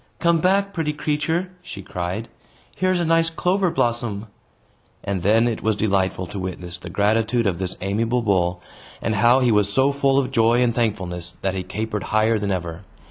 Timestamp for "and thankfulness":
10.63-11.37